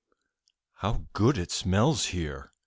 [0.77, 2.51] "How good it smells here!"